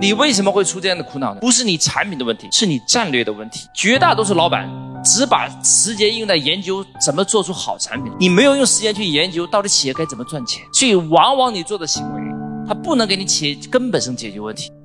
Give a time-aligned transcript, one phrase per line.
[0.00, 1.40] 你为什么会出这样的苦恼呢？
[1.42, 3.68] 不是你产品的问题是你战略的问题。
[3.74, 4.66] 绝大多数老板
[5.04, 8.10] 只把时间用在研究怎么做出好产品。
[8.18, 10.62] 你没有用时间去研究到底企业该怎么赚钱。
[10.72, 12.22] 所以往往你做的行为
[12.66, 14.72] 它不能给你企业根本上解决问题。